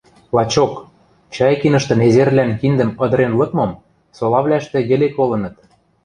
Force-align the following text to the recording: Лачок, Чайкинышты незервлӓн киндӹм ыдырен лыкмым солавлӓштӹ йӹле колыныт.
Лачок, 0.35 0.73
Чайкинышты 1.35 1.93
незервлӓн 2.01 2.51
киндӹм 2.59 2.89
ыдырен 3.03 3.33
лыкмым 3.39 3.71
солавлӓштӹ 4.17 4.79
йӹле 4.89 5.09
колыныт. 5.17 5.55